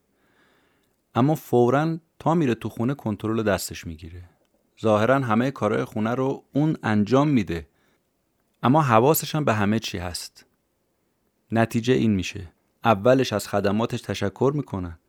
اما 1.15 1.35
فورا 1.35 1.97
تا 2.19 2.33
میره 2.33 2.55
تو 2.55 2.69
خونه 2.69 2.93
کنترل 2.93 3.43
دستش 3.43 3.87
می‌گیره. 3.87 4.29
ظاهرا 4.81 5.19
همه 5.19 5.51
کارهای 5.51 5.85
خونه 5.85 6.15
رو 6.15 6.43
اون 6.53 6.77
انجام 6.83 7.27
میده. 7.27 7.67
اما 8.63 8.81
حواسش 8.81 9.35
هم 9.35 9.45
به 9.45 9.53
همه 9.53 9.79
چی 9.79 9.97
هست. 9.97 10.45
نتیجه 11.51 11.93
این 11.93 12.11
میشه. 12.11 12.51
اولش 12.83 13.33
از 13.33 13.47
خدماتش 13.47 14.01
تشکر 14.01 14.51
می‌کنن. 14.55 14.99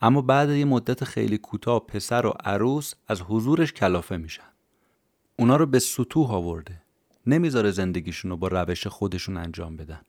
اما 0.00 0.22
بعد 0.22 0.50
یه 0.50 0.64
مدت 0.64 1.04
خیلی 1.04 1.38
کوتاه 1.38 1.86
پسر 1.86 2.26
و 2.26 2.30
عروس 2.44 2.94
از 3.08 3.22
حضورش 3.22 3.72
کلافه 3.72 4.16
میشن. 4.16 4.49
اونا 5.40 5.56
رو 5.56 5.66
به 5.66 5.78
سطوح 5.78 6.32
آورده. 6.32 6.82
نمی‌ذاره 7.26 7.70
زندگیشون 7.70 8.30
رو 8.30 8.36
با 8.36 8.48
روش 8.48 8.86
خودشون 8.86 9.36
انجام 9.36 9.76
بدن. 9.76 10.00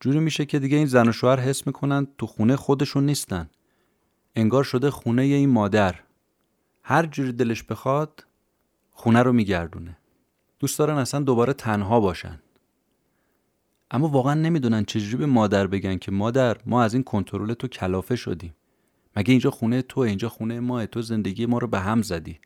جوری 0.00 0.18
میشه 0.18 0.46
که 0.46 0.58
دیگه 0.58 0.76
این 0.76 0.86
زن 0.86 1.08
و 1.08 1.12
شوهر 1.12 1.40
حس 1.40 1.66
می‌کنن 1.66 2.06
تو 2.18 2.26
خونه 2.26 2.56
خودشون 2.56 3.06
نیستن. 3.06 3.50
انگار 4.34 4.64
شده 4.64 4.90
خونه 4.90 5.22
این 5.22 5.48
مادر. 5.48 5.94
هر 6.82 7.06
جوری 7.06 7.32
دلش 7.32 7.62
بخواد 7.62 8.26
خونه 8.90 9.22
رو 9.22 9.32
میگردونه. 9.32 9.96
دوست 10.58 10.78
دارن 10.78 10.96
اصلا 10.96 11.20
دوباره 11.20 11.52
تنها 11.52 12.00
باشن. 12.00 12.40
اما 13.90 14.08
واقعا 14.08 14.34
نمی‌دونن 14.34 14.84
چجوری 14.84 15.16
به 15.16 15.26
مادر 15.26 15.66
بگن 15.66 15.96
که 15.96 16.12
مادر 16.12 16.56
ما 16.66 16.82
از 16.82 16.94
این 16.94 17.02
کنترل 17.02 17.54
تو 17.54 17.68
کلافه 17.68 18.16
شدیم. 18.16 18.54
مگه 19.16 19.30
اینجا 19.30 19.50
خونه 19.50 19.82
تو 19.82 20.00
اینجا 20.00 20.28
خونه 20.28 20.60
ما 20.60 20.86
تو 20.86 21.02
زندگی 21.02 21.46
ما 21.46 21.58
رو 21.58 21.66
به 21.66 21.80
هم 21.80 22.02
زدی؟ 22.02 22.40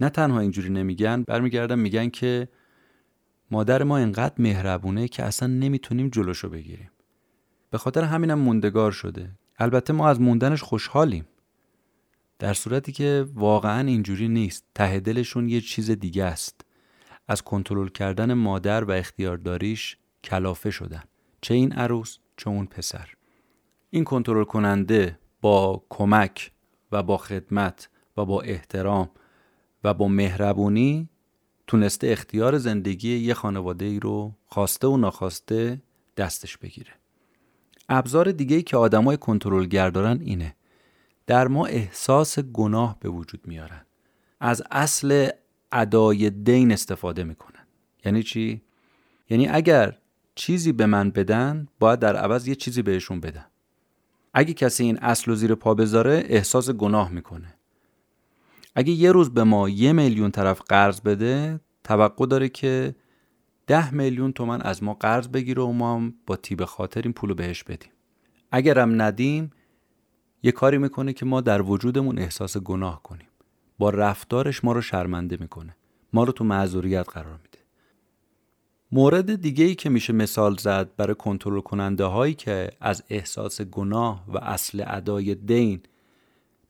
نه 0.00 0.08
تنها 0.08 0.40
اینجوری 0.40 0.68
نمیگن 0.68 1.22
برمیگردن 1.22 1.78
میگن 1.78 2.08
که 2.08 2.48
مادر 3.50 3.82
ما 3.82 3.98
انقدر 3.98 4.34
مهربونه 4.38 5.08
که 5.08 5.22
اصلا 5.22 5.48
نمی‌تونیم 5.48 6.08
جلوشو 6.08 6.48
بگیریم. 6.48 6.90
به 7.70 7.78
خاطر 7.78 8.04
همینم 8.04 8.38
موندگار 8.38 8.92
شده. 8.92 9.30
البته 9.58 9.92
ما 9.92 10.08
از 10.08 10.20
موندنش 10.20 10.62
خوشحالیم. 10.62 11.24
در 12.38 12.54
صورتی 12.54 12.92
که 12.92 13.26
واقعا 13.34 13.86
اینجوری 13.86 14.28
نیست. 14.28 14.64
ته 14.74 15.00
دلشون 15.00 15.48
یه 15.48 15.60
چیز 15.60 15.90
دیگه 15.90 16.24
است. 16.24 16.60
از 17.28 17.42
کنترل 17.42 17.88
کردن 17.88 18.34
مادر 18.34 18.84
و 18.84 18.90
اختیارداریش 18.90 19.96
کلافه 20.24 20.70
شدن. 20.70 21.02
چه 21.40 21.54
این 21.54 21.72
عروس 21.72 22.18
چه 22.36 22.50
اون 22.50 22.66
پسر. 22.66 23.08
این 23.90 24.04
کنترل 24.04 24.44
کننده 24.44 25.18
با 25.40 25.84
کمک 25.88 26.52
و 26.92 27.02
با 27.02 27.16
خدمت 27.16 27.88
و 28.16 28.24
با 28.24 28.40
احترام 28.40 29.10
و 29.84 29.94
با 29.94 30.08
مهربونی 30.08 31.08
تونسته 31.66 32.08
اختیار 32.08 32.58
زندگی 32.58 33.16
یه 33.16 33.34
خانواده 33.34 33.84
ای 33.84 34.00
رو 34.00 34.34
خواسته 34.46 34.86
و 34.86 34.96
ناخواسته 34.96 35.82
دستش 36.16 36.56
بگیره. 36.56 36.92
ابزار 37.88 38.32
دیگه 38.32 38.56
ای 38.56 38.62
که 38.62 38.76
آدمای 38.76 39.16
کنترلگر 39.16 39.90
دارن 39.90 40.20
اینه. 40.20 40.56
در 41.26 41.48
ما 41.48 41.66
احساس 41.66 42.38
گناه 42.38 42.96
به 43.00 43.08
وجود 43.08 43.40
میارن. 43.46 43.86
از 44.40 44.62
اصل 44.70 45.28
ادای 45.72 46.30
دین 46.30 46.72
استفاده 46.72 47.24
می‌کنن. 47.24 47.66
یعنی 48.04 48.22
چی؟ 48.22 48.62
یعنی 49.30 49.48
اگر 49.48 49.98
چیزی 50.34 50.72
به 50.72 50.86
من 50.86 51.10
بدن 51.10 51.68
باید 51.78 51.98
در 51.98 52.16
عوض 52.16 52.48
یه 52.48 52.54
چیزی 52.54 52.82
بهشون 52.82 53.20
بدن 53.20 53.46
اگه 54.34 54.54
کسی 54.54 54.84
این 54.84 54.98
اصل 54.98 55.30
و 55.30 55.34
زیر 55.34 55.54
پا 55.54 55.74
بذاره 55.74 56.24
احساس 56.26 56.70
گناه 56.70 57.10
می‌کنه. 57.10 57.54
اگه 58.80 58.92
یه 58.92 59.12
روز 59.12 59.30
به 59.30 59.44
ما 59.44 59.68
یه 59.68 59.92
میلیون 59.92 60.30
طرف 60.30 60.62
قرض 60.68 61.00
بده 61.00 61.60
توقع 61.84 62.26
داره 62.26 62.48
که 62.48 62.94
ده 63.66 63.94
میلیون 63.94 64.32
تومن 64.32 64.60
از 64.60 64.82
ما 64.82 64.94
قرض 64.94 65.28
بگیره 65.28 65.62
و 65.62 65.72
ما 65.72 65.94
هم 65.94 66.14
با 66.26 66.36
تیب 66.36 66.64
خاطر 66.64 67.02
این 67.02 67.12
پولو 67.12 67.34
بهش 67.34 67.64
بدیم. 67.64 67.90
اگرم 68.52 69.02
ندیم 69.02 69.50
یه 70.42 70.52
کاری 70.52 70.78
می‌کنه 70.78 71.12
که 71.12 71.26
ما 71.26 71.40
در 71.40 71.62
وجودمون 71.62 72.18
احساس 72.18 72.56
گناه 72.56 73.02
کنیم. 73.02 73.28
با 73.78 73.90
رفتارش 73.90 74.64
ما 74.64 74.72
رو 74.72 74.80
شرمنده 74.80 75.36
می‌کنه. 75.40 75.76
ما 76.12 76.24
رو 76.24 76.32
تو 76.32 76.44
معذوریت 76.44 77.08
قرار 77.08 77.38
میده. 77.42 77.58
مورد 78.92 79.34
دیگه 79.34 79.64
ای 79.64 79.74
که 79.74 79.90
میشه 79.90 80.12
مثال 80.12 80.56
زد 80.56 80.96
برای 80.96 81.14
کنترل 81.14 81.60
کننده 81.60 82.04
هایی 82.04 82.34
که 82.34 82.70
از 82.80 83.02
احساس 83.08 83.62
گناه 83.62 84.24
و 84.28 84.38
اصل 84.38 84.84
ادای 84.86 85.34
دین 85.34 85.80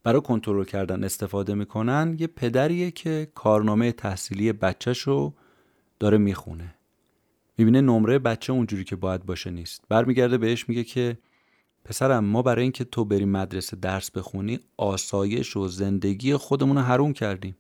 برای 0.03 0.21
کنترل 0.21 0.65
کردن 0.65 1.05
استفاده 1.05 1.55
می‌کنن 1.55 2.17
یه 2.19 2.27
پدریه 2.27 2.91
که 2.91 3.29
کارنامه 3.35 3.93
تحصیلی 3.93 4.53
بچهش 4.53 5.09
داره 5.99 6.19
می‌خونه. 6.19 6.75
می‌بینه 7.59 7.81
نمره 7.81 8.19
بچه 8.19 8.53
اونجوری 8.53 8.85
که 8.85 8.97
باید 8.97 9.27
باشه 9.27 9.51
نیست. 9.51 9.85
برمیگرده 9.89 10.39
بهش 10.39 10.69
میگه 10.69 10.85
که 10.85 11.19
پسرم 11.85 12.25
ما 12.25 12.43
برای 12.43 12.63
اینکه 12.63 12.85
تو 12.85 13.05
بری 13.05 13.25
مدرسه 13.25 13.77
درس 13.77 14.11
بخونی 14.11 14.61
آسایش 14.77 15.57
و 15.57 15.69
زندگی 15.69 16.37
خودمون 16.37 16.77
رو 16.77 16.83
حروم 16.83 17.13
کردیم. 17.13 17.57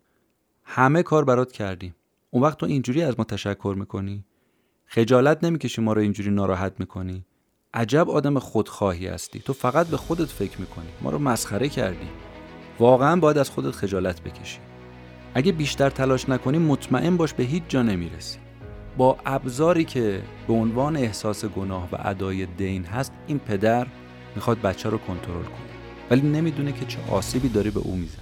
همه 0.64 1.02
کار 1.02 1.25
برات 1.25 1.52
کردیم. 1.52 1.94
اون 2.30 2.42
وقت 2.42 2.59
تو 2.59 2.66
اینجوری 2.66 3.02
از 3.02 3.14
ما 3.18 3.25
تشکر 3.25 3.75
می‌کنی. 3.78 4.25
خجالت 4.87 5.44
نمی‌کشی 5.44 5.82
ما 5.82 5.92
رو 5.92 6.00
اینجوری 6.00 6.30
ناراحت 6.30 6.73
می‌کنی. 6.78 7.25
عجب 7.75 8.11
آدم 8.11 8.38
خودخواهی 8.38 9.06
هستی. 9.06 9.38
تو 9.38 9.52
فقط 9.52 9.87
به 9.87 9.97
خودت 9.97 10.28
فکر 10.28 10.61
می‌کنی. 10.61 10.88
ما 11.02 11.11
رو 11.11 11.18
مسخره 11.18 11.68
کردی. 11.68 12.09
واقعا 12.80 13.16
باید 13.16 13.38
از 13.38 13.50
خودت 13.50 13.70
خجالت 13.70 14.20
بکشی. 14.20 14.58
اگه 15.34 15.52
بیشتر 15.52 15.90
تلاش 15.90 16.28
نکنی 16.28 16.58
مطمئن 16.58 17.16
باش 17.16 17.34
به 17.34 17.42
هیچ 17.42 17.62
جا 17.68 17.82
نمی‌رسی. 17.82 18.38
با 18.96 19.16
ابزاری 19.26 19.84
که 19.84 20.22
به 20.46 20.52
عنوان 20.52 20.96
احساس 20.96 21.44
گناه 21.44 21.88
و 21.92 21.96
ادای 21.99 22.46
دین 22.46 22.84
هست 22.84 23.12
این 23.26 23.38
پدر 23.38 23.87
می‌خواد 24.34 24.60
بچه 24.60 24.88
رو 24.88 24.99
کنترل 24.99 25.42
کنه. 25.42 25.70
ولی 26.10 26.20
نمی‌دونه 26.20 26.72
که 26.72 26.84
چه 26.84 26.99
آسیبی 27.10 27.49
داری 27.49 27.70
به 27.70 27.80
او 27.80 27.96
می‌زنه. 27.96 28.20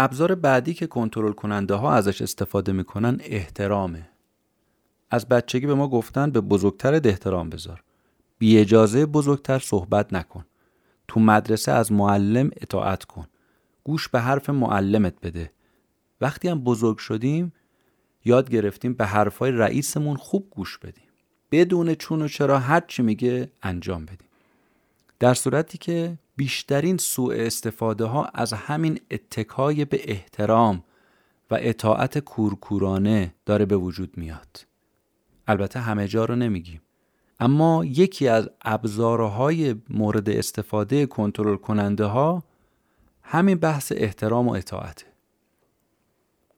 ابزار 0.00 0.34
بعدی 0.34 0.74
که 0.74 0.86
کنترل 0.86 1.32
کننده 1.32 1.74
ها 1.74 1.92
ازش 1.94 2.22
استفاده 2.22 2.72
می‌کنن 2.72 3.20
احترامه. 3.20 4.08
از 5.10 5.28
بچگی 5.28 5.66
به 5.66 5.74
ما 5.74 5.88
گفتن 5.88 6.30
به 6.30 6.40
بزرگتر 6.40 6.94
احترام 6.94 7.50
بذار. 7.50 7.82
بی 8.38 8.58
اجازه 8.58 9.06
بزرگتر 9.06 9.58
صحبت 9.58 10.12
نکن. 10.12 10.44
تو 11.08 11.20
مدرسه 11.20 11.72
از 11.72 11.92
معلم 11.92 12.50
اطاعت 12.56 13.04
کن. 13.04 13.26
گوش 13.84 14.08
به 14.08 14.20
حرف 14.20 14.50
معلمت 14.50 15.14
بده. 15.22 15.52
وقتی 16.20 16.48
هم 16.48 16.60
بزرگ 16.64 16.98
شدیم 16.98 17.52
یاد 18.24 18.50
گرفتیم 18.50 18.94
به 18.94 19.06
حرفای 19.06 19.50
رئیسمون 19.50 20.16
خوب 20.16 20.46
گوش 20.50 20.78
بدیم. 20.78 21.08
بدون 21.50 21.94
چون 21.94 22.22
و 22.22 22.28
چرا 22.28 22.58
هر 22.58 22.80
چی 22.80 23.02
میگه 23.02 23.52
انجام 23.62 24.04
بدیم. 24.04 24.27
در 25.20 25.34
صورتی 25.34 25.78
که 25.78 26.18
بیشترین 26.36 26.96
سوء 26.96 27.34
استفاده 27.34 28.04
ها 28.04 28.24
از 28.24 28.52
همین 28.52 29.00
اتکای 29.10 29.84
به 29.84 30.00
احترام 30.04 30.84
و 31.50 31.58
اطاعت 31.60 32.18
کورکورانه 32.18 33.34
داره 33.46 33.64
به 33.64 33.76
وجود 33.76 34.18
میاد. 34.18 34.66
البته 35.46 35.80
همه 35.80 36.08
جا 36.08 36.24
رو 36.24 36.36
نمیگیم. 36.36 36.80
اما 37.40 37.84
یکی 37.84 38.28
از 38.28 38.50
ابزارهای 38.62 39.74
مورد 39.90 40.30
استفاده 40.30 41.06
کنترل 41.06 41.56
کننده 41.56 42.04
ها 42.04 42.42
همین 43.22 43.58
بحث 43.58 43.92
احترام 43.96 44.48
و 44.48 44.52
اطاعته. 44.52 45.06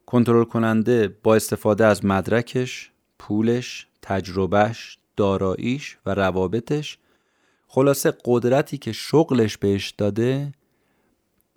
کنترل 0.07 0.45
کننده 0.45 1.09
با 1.23 1.35
استفاده 1.35 1.85
از 1.85 2.05
مدرکش، 2.05 2.91
پولش، 3.19 3.87
تجربهش، 4.03 4.99
داراییش 5.17 5.99
و 6.07 6.15
روابطش 6.15 6.99
خلاصه 7.73 8.13
قدرتی 8.25 8.79
که 8.79 8.93
شغلش 8.93 9.57
بهش 9.57 9.91
داده 9.91 10.53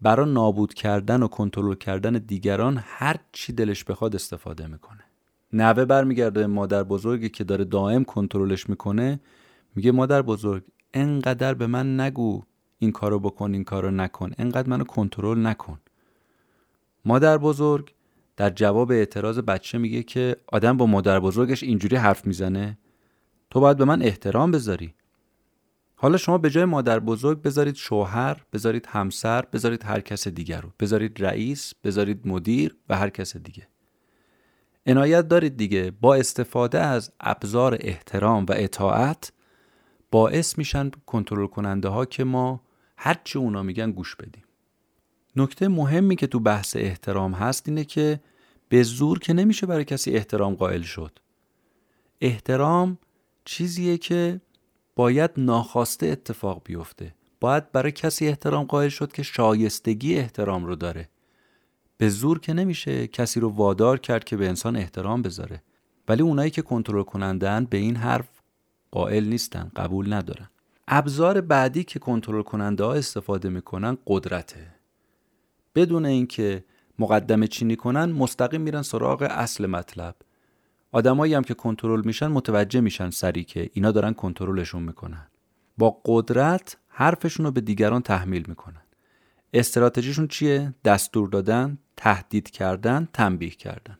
برای 0.01 0.33
نابود 0.33 0.73
کردن 0.73 1.23
و 1.23 1.27
کنترل 1.27 1.75
کردن 1.75 2.13
دیگران 2.13 2.83
هر 2.85 3.15
چی 3.31 3.53
دلش 3.53 3.83
بخواد 3.83 4.15
استفاده 4.15 4.67
می‌کنه. 4.67 5.03
نوه 5.53 5.85
برمیگرده 5.85 6.47
مادر 6.47 6.83
بزرگی 6.83 7.29
که 7.29 7.43
داره 7.43 7.65
دائم 7.65 8.03
کنترلش 8.03 8.69
می‌کنه 8.69 9.19
میگه 9.75 9.91
مادر 9.91 10.21
بزرگ 10.21 10.63
انقدر 10.93 11.53
به 11.53 11.67
من 11.67 11.99
نگو 11.99 12.41
این 12.79 12.91
کارو 12.91 13.19
بکن 13.19 13.53
این 13.53 13.63
کارو 13.63 13.91
نکن 13.91 14.31
انقدر 14.37 14.69
منو 14.69 14.83
کنترل 14.83 15.47
نکن. 15.47 15.79
مادر 17.05 17.37
بزرگ 17.37 17.93
در 18.37 18.49
جواب 18.49 18.91
اعتراض 18.91 19.39
بچه 19.39 19.77
میگه 19.77 20.03
که 20.03 20.35
آدم 20.47 20.77
با 20.77 20.85
مادر 20.85 21.19
بزرگش 21.19 21.63
اینجوری 21.63 21.95
حرف 21.95 22.27
می‌زنه 22.27 22.77
تو 23.49 23.59
باید 23.59 23.77
به 23.77 23.85
من 23.85 24.01
احترام 24.01 24.51
بذاری 24.51 24.93
حالا 26.03 26.17
شما 26.17 26.37
به 26.37 26.49
جای 26.49 26.65
مادر 26.65 26.99
بزرگ 26.99 27.41
بذارید 27.41 27.75
شوهر 27.75 28.41
بذارید 28.53 28.85
همسر 28.85 29.41
بذارید 29.41 29.83
هر 29.83 29.99
کس 29.99 30.27
دیگر 30.27 30.61
رو. 30.61 30.69
بذارید 30.79 31.23
رئیس 31.23 31.73
بذارید 31.83 32.27
مدیر 32.27 32.75
و 32.89 32.97
هر 32.97 33.09
کس 33.09 33.37
دیگه. 33.37 33.67
عنایت 34.85 35.27
دارید 35.27 35.57
دیگه. 35.57 35.91
با 36.01 36.15
استفاده 36.15 36.79
از 36.79 37.11
ابزار 37.19 37.77
احترام 37.79 38.45
و 38.49 38.53
اطاعت 38.55 39.31
باعث 40.11 40.57
میشن 40.57 40.91
کنترل 41.05 41.47
کننده 41.47 41.89
ها 41.89 42.05
که 42.05 42.23
ما 42.23 42.61
هرچی 42.97 43.39
اونا 43.39 43.63
میگن 43.63 43.91
گوش 43.91 44.15
بدیم. 44.15 44.43
نکته 45.35 45.67
مهمی 45.67 46.15
که 46.15 46.27
تو 46.27 46.39
بحث 46.39 46.75
احترام 46.75 47.33
هست 47.33 47.69
اینه 47.69 47.83
که 47.83 48.19
به 48.69 48.83
زور 48.83 49.19
که 49.19 49.33
نمیشه 49.33 49.65
برای 49.65 49.85
کسی 49.85 50.11
احترام 50.11 50.55
قائل 50.55 50.81
شد. 50.81 51.19
احترام 52.21 52.97
چیزیه 53.45 53.97
که 53.97 54.41
باید 54.95 55.31
ناخواسته 55.37 56.07
اتفاق 56.07 56.61
بیفته. 56.65 57.15
باید 57.39 57.71
برای 57.71 57.91
کسی 57.91 58.27
احترام 58.27 58.65
قائل 58.65 58.89
شد 58.89 59.11
که 59.11 59.23
شایستگی 59.23 60.15
احترام 60.15 60.65
رو 60.65 60.75
داره. 60.75 61.09
به 61.97 62.09
زور 62.09 62.39
که 62.39 62.53
نمیشه 62.53 63.07
کسی 63.07 63.39
رو 63.39 63.49
وادار 63.49 63.99
کرد 63.99 64.23
که 64.23 64.37
به 64.37 64.47
انسان 64.47 64.75
احترام 64.75 65.21
بذاره. 65.21 65.63
ولی 66.07 66.21
اونایی 66.21 66.51
که 66.51 66.61
کنترل 66.61 67.03
کنندن 67.03 67.65
به 67.65 67.77
این 67.77 67.95
حرف 67.95 68.29
قائل 68.91 69.25
نیستن 69.25 69.71
قبول 69.75 70.13
ندارن. 70.13 70.49
ابزار 70.87 71.41
بعدی 71.41 71.83
که 71.83 71.99
کنترل 71.99 72.41
کننده 72.41 72.83
ها 72.83 72.93
استفاده 72.93 73.49
می‌کنن 73.49 73.97
قدرته. 74.07 74.75
بدون 75.75 76.05
اینکه 76.05 76.63
مقدمه 76.99 77.47
چینی 77.47 77.75
کنن 77.75 78.05
مستقیم 78.05 78.61
میرن 78.61 78.81
سراغ 78.81 79.27
اصل 79.29 79.65
مطلب. 79.65 80.15
آدمایی 80.93 81.33
هم 81.33 81.43
که 81.43 81.53
کنترل 81.53 82.01
میشن 82.05 82.27
متوجه 82.27 82.81
میشن 82.81 83.09
سری 83.09 83.43
که 83.43 83.69
اینا 83.73 83.91
دارن 83.91 84.13
کنترلشون 84.13 84.83
می‌کنن. 84.83 85.27
با 85.77 86.01
قدرت 86.05 86.77
حرفشون 86.87 87.45
رو 87.45 87.51
به 87.51 87.61
دیگران 87.61 88.01
تحمیل 88.01 88.45
می‌کنن. 88.47 88.81
استراتژیشون 89.53 90.27
چیه؟ 90.27 90.73
دستور 90.85 91.29
دادن 91.29 91.77
تهدید 91.97 92.49
کردن 92.49 93.07
تنبیه 93.13 93.49
کردن. 93.49 93.97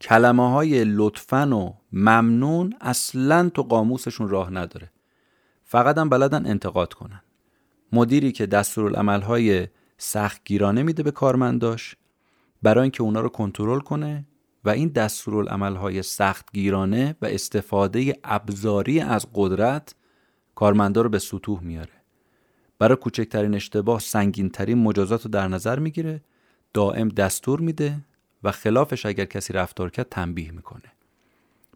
کلمه 0.00 0.50
های 0.50 0.84
لطفن 0.84 1.52
و 1.52 1.72
ممنون 1.92 2.74
اصلا 2.80 3.48
تو 3.48 3.62
قاموسشون 3.62 4.28
راه 4.28 4.50
نداره. 4.50 4.90
فقط 5.64 5.98
هم 5.98 6.08
بلدن 6.08 6.46
انتقاد 6.46 6.92
کنن. 6.92 7.22
مدیری 7.92 8.32
که 8.32 8.46
دستورالعمل 8.46 9.20
های 9.20 9.68
سخت 9.98 10.44
گیرانه 10.44 10.82
میده 10.82 11.02
به 11.02 11.10
کارمنداش 11.10 11.96
برای 12.62 12.82
اینکه 12.82 13.02
اونا 13.02 13.20
رو 13.20 13.28
کنترل 13.28 13.80
کنه 13.80 14.24
و 14.64 14.70
این 14.70 14.88
دستورالعمل 14.88 15.76
های 15.76 16.02
سخت 16.02 16.52
گیرانه 16.52 17.16
و 17.22 17.26
استفاده 17.26 18.18
ابزاری 18.24 19.00
از 19.00 19.26
قدرت 19.34 19.94
کارمندا 20.54 21.02
رو 21.02 21.08
به 21.08 21.18
سطوح 21.18 21.62
میاره. 21.62 21.92
برای 22.78 22.96
کوچکترین 22.96 23.54
اشتباه 23.54 24.00
سنگینترین 24.00 24.78
مجازات 24.78 25.24
رو 25.24 25.30
در 25.30 25.48
نظر 25.48 25.78
می‌گیره 25.78 26.22
دائم 26.74 27.08
دستور 27.08 27.60
میده 27.60 28.00
و 28.42 28.52
خلافش 28.52 29.06
اگر 29.06 29.24
کسی 29.24 29.52
رفتار 29.52 29.90
کرد 29.90 30.08
تنبیه 30.08 30.50
می‌کنه. 30.50 30.92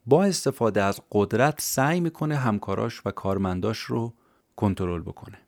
با 0.07 0.25
استفاده 0.25 0.83
از 0.83 1.01
قدرت 1.13 1.61
سعی 1.61 2.01
می‌کنه 2.01 2.37
همکاراش 2.37 3.03
و 3.05 3.11
کارمنداش 3.11 3.79
رو 3.79 4.15
کنترل 4.57 5.03
بکنه. 5.03 5.39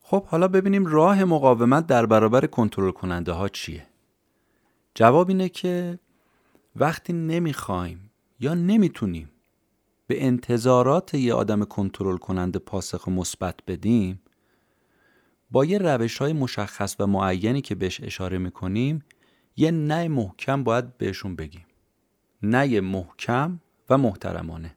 خب 0.00 0.26
حالا 0.26 0.48
ببینیم 0.48 0.86
راه 0.86 1.24
مقاومت 1.24 1.86
در 1.86 2.06
برابر 2.06 2.46
کنترل 2.46 2.90
کننده 2.90 3.32
ها 3.32 3.48
چیه. 3.48 3.86
جواب 4.94 5.28
اینه 5.28 5.48
که 5.48 5.98
وقتی 6.76 7.12
نمی‌خوایم 7.12 8.10
یا 8.40 8.54
نمی‌تونیم 8.54 9.30
به 10.06 10.24
انتظارات 10.24 11.14
یه 11.14 11.34
آدم 11.34 11.64
کنترل 11.64 12.16
کننده 12.16 12.58
پاسخ 12.58 13.08
مثبت 13.08 13.54
بدیم 13.66 14.20
با 15.50 15.64
یه 15.64 15.78
روش 15.78 16.18
های 16.18 16.32
مشخص 16.32 16.96
و 16.98 17.06
معینی 17.06 17.60
که 17.60 17.74
بهش 17.74 18.00
اشاره 18.00 18.38
می‌کنیم 18.38 19.04
یه 19.56 19.70
نه 19.70 20.08
محکم 20.08 20.64
باید 20.64 20.98
بهشون 20.98 21.36
بگیم. 21.36 21.66
نه 22.42 22.80
محکم 22.80 23.60
و 23.90 23.98
محترمانه. 23.98 24.76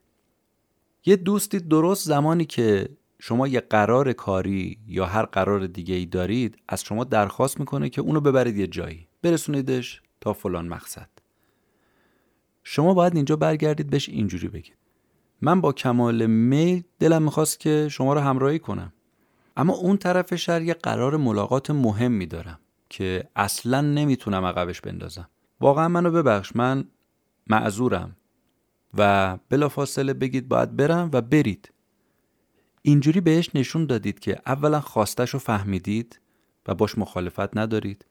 یه 1.06 1.16
دوستی 1.16 1.58
درست 1.58 2.06
زمانی 2.06 2.44
که 2.44 2.88
شما 3.20 3.48
یه 3.48 3.60
قرار 3.60 4.12
کاری 4.12 4.78
یا 4.86 5.06
هر 5.06 5.22
قرار 5.22 5.66
دیگه 5.66 5.94
ای 5.94 6.06
دارید 6.06 6.56
از 6.68 6.84
شما 6.84 7.04
درخواست 7.04 7.60
می‌کنه 7.60 7.88
که 7.88 8.00
اونو 8.00 8.20
ببرید 8.20 8.56
یه 8.56 8.66
جایی. 8.66 9.08
برسونیدش 9.22 10.02
تا 10.20 10.32
فلان 10.32 10.68
مقصد. 10.68 11.08
شما 12.62 12.94
باید 12.94 13.16
اینجا 13.16 13.36
برگردید 13.36 13.90
بهش 13.90 14.08
اینجوری 14.08 14.48
بگید. 14.48 14.76
من 15.40 15.60
با 15.60 15.72
کمال 15.72 16.26
میل 16.26 16.82
دلم 16.98 17.22
می‌خواست 17.22 17.60
که 17.60 17.88
شما 17.90 18.14
رو 18.14 18.20
همراهی 18.20 18.58
کنم. 18.58 18.92
اما 19.56 19.74
اون 19.74 19.96
طرف 19.96 20.34
شهر 20.34 20.62
یه 20.62 20.74
قرار 20.74 21.16
ملاقات 21.16 21.70
مهم 21.70 22.12
میدارم 22.12 22.58
که 22.88 23.28
اصلا 23.36 23.80
نمی‌تونم 23.80 24.44
عقبش 24.44 24.80
بندازم. 24.80 25.28
واقعا 25.60 25.88
منو 25.88 26.10
ببخش 26.10 26.56
من 26.56 26.84
معذورم. 27.46 28.16
و 28.94 29.38
بلافاصله 29.48 30.14
بگید 30.14 30.48
باید 30.48 30.76
برم 30.76 31.10
و 31.12 31.20
برید. 31.20 31.72
اینجوری 32.82 33.20
بهش 33.20 33.50
نشون 33.54 33.86
دادید 33.86 34.18
که 34.18 34.40
اولا 34.46 34.80
خواستش 34.80 35.30
رو 35.30 35.38
فهمیدید 35.38 36.20
و 36.66 36.74
باش 36.74 36.98
مخالفت 36.98 37.56
ندارید. 37.56 38.04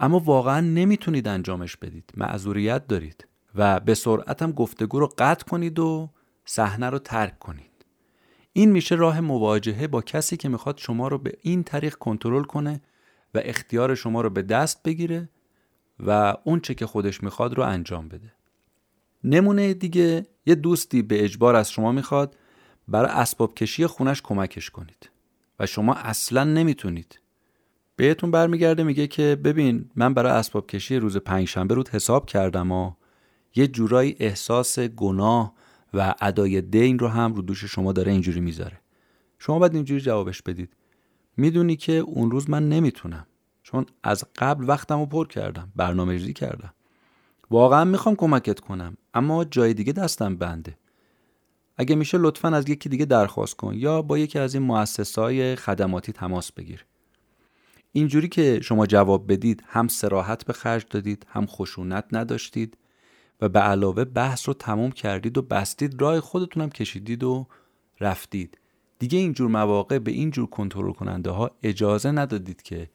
اما 0.00 0.18
واقعا 0.18 0.60
نمی‌تونید 0.60 1.28
انجامش 1.28 1.76
بدید. 1.76 2.12
معذوریت 2.16 2.86
دارید 2.86 3.28
و 3.54 3.80
به 3.80 3.94
سرعت 3.94 4.42
هم 4.42 4.52
گفتگو 4.52 5.00
رو 5.00 5.12
قطع 5.18 5.44
کنید 5.44 5.78
و 5.78 6.10
صحنه 6.44 6.90
رو 6.90 6.98
ترک 6.98 7.38
کنید. 7.38 7.70
این 8.52 8.72
میشه 8.72 8.94
راه 8.94 9.20
مواجهه 9.20 9.86
با 9.86 10.02
کسی 10.02 10.36
که 10.36 10.48
می‌خواد 10.48 10.78
شما 10.78 11.08
رو 11.08 11.18
به 11.18 11.32
این 11.42 11.64
طریق 11.64 11.94
کنترل 11.94 12.44
کنه 12.44 12.80
و 13.34 13.40
اختیار 13.44 13.94
شما 13.94 14.20
رو 14.20 14.30
به 14.30 14.42
دست 14.42 14.82
بگیره 14.82 15.28
و 16.00 16.34
اون 16.44 16.60
چه 16.60 16.74
که 16.74 16.86
خودش 16.86 17.22
می‌خواد 17.22 17.54
رو 17.54 17.62
انجام 17.62 18.08
بده. 18.08 18.32
نمونه 19.24 19.74
دیگه 19.74 20.26
یه 20.46 20.54
دوستی 20.54 21.02
به 21.02 21.24
اجبار 21.24 21.56
از 21.56 21.70
شما 21.70 21.92
می‌خواد 21.92 22.36
برای 22.88 23.10
اسباب 23.10 23.54
کشی 23.54 23.86
خونش 23.86 24.22
کمکش 24.22 24.70
کنید 24.70 25.10
و 25.60 25.66
شما 25.66 25.94
اصلا 25.94 26.44
نمی‌تونید 26.44 27.20
بهتون 27.96 28.30
برمیگرده 28.30 28.82
میگه 28.82 29.06
که 29.06 29.36
ببین 29.44 29.90
من 29.94 30.14
برای 30.14 30.32
اسباب 30.32 30.66
کشی 30.66 30.96
روز 30.96 31.16
پنجشنبه 31.16 31.74
رود 31.74 31.88
حساب 31.88 32.26
کردم 32.26 32.72
و 32.72 32.92
یه 33.54 33.66
جورایی 33.66 34.16
احساس 34.18 34.78
گناه 34.78 35.54
و 35.94 36.14
ادای 36.20 36.60
دین 36.60 36.98
رو 36.98 37.08
هم 37.08 37.34
رو 37.34 37.42
دوش 37.42 37.64
شما 37.64 37.92
داره 37.92 38.12
اینجوری 38.12 38.40
می‌ذاره. 38.40 38.80
شما 39.38 39.58
باید 39.58 39.74
اینجوری 39.74 40.00
جوابش 40.00 40.42
بدید. 40.42 40.76
می‌دونی 41.36 41.76
که 41.76 41.92
اون 41.92 42.30
روز 42.30 42.50
من 42.50 42.68
نمی‌تونم 42.68 43.26
چون 43.62 43.86
از 44.02 44.24
قبل 44.38 44.68
وقتم 44.68 44.98
رو 44.98 45.06
پر 45.06 45.26
کردم 45.26 45.72
برنامه 45.76 46.12
ریزی 46.12 46.32
کردم. 46.32 46.74
واقعا 47.50 47.84
می‌خوام 47.84 48.16
کمکت 48.16 48.60
کنم 48.60 48.96
اما 49.14 49.44
جای 49.44 49.74
دیگه 49.74 49.92
دستم 49.92 50.36
بنده. 50.36 50.78
اگه 51.76 51.94
میشه 51.94 52.18
لطفا 52.18 52.48
از 52.48 52.68
یکی 52.68 52.88
دیگه 52.88 53.04
درخواست 53.04 53.56
کن 53.56 53.74
یا 53.74 54.02
با 54.02 54.18
یکی 54.18 54.38
از 54.38 54.54
این 54.54 54.62
مؤسسای 54.62 55.56
خدماتی 55.56 56.12
تماس 56.12 56.52
بگیر. 56.52 56.84
اینجوری 57.96 58.28
که 58.28 58.60
شما 58.62 58.86
جواب 58.86 59.32
بدید 59.32 59.62
هم 59.66 59.88
سراحت 59.88 60.44
به 60.44 60.52
خرج 60.52 60.84
دادید 60.90 61.26
هم 61.28 61.46
خشونت 61.46 62.04
نداشتید 62.12 62.76
و 63.40 63.48
به 63.48 63.60
علاوه 63.60 64.04
بحث 64.04 64.48
رو 64.48 64.54
تموم 64.54 64.90
کردید 64.90 65.38
و 65.38 65.42
بستید 65.42 66.00
راه 66.02 66.20
خودتونم 66.20 66.70
کشیدید 66.70 67.24
و 67.24 67.46
رفتید. 68.00 68.58
دیگه 68.98 69.18
اینجور 69.18 69.50
مواقع 69.50 69.98
به 69.98 70.10
اینجور 70.10 70.46
کنترل 70.46 70.92
کننده 70.92 71.30
ها 71.30 71.50
اجازه 71.62 72.10
ندادید 72.10 72.62
که 72.62 72.90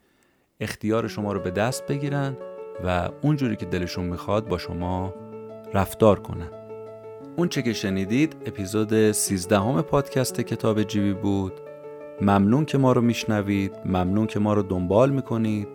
اختیار 0.59 1.07
شما 1.07 1.33
رو 1.33 1.39
به 1.39 1.51
دست 1.51 1.87
بگیرن 1.87 2.37
و 2.85 3.09
اونجوری 3.21 3.55
که 3.55 3.65
دلشون 3.65 4.05
می‌خواد 4.05 4.47
با 4.47 4.57
شما 4.57 5.13
رفتار 5.73 6.19
کنن. 6.19 6.49
اون 7.37 7.47
چه 7.47 7.61
که 7.61 7.73
شنیدید 7.73 8.35
اپیزود 8.45 9.11
13 9.11 9.59
همه 9.59 9.81
پادکست 9.81 10.41
کتاب 10.41 10.83
جیبی 10.83 11.13
بود. 11.13 11.70
ممنون 12.21 12.65
که 12.65 12.77
ما 12.77 12.91
رو 12.91 13.01
میشنوید. 13.01 13.71
ممنون 13.85 14.27
که 14.27 14.39
ما 14.39 14.53
رو 14.53 14.63
دنبال 14.63 15.09
می‌کنید. 15.09 15.67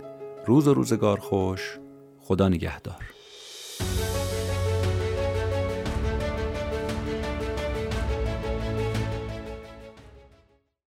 روز 0.46 0.68
و 0.68 0.74
روزگار 0.74 1.18
خوش. 1.18 1.78
خدا 2.20 2.48
نگهدار. 2.48 3.15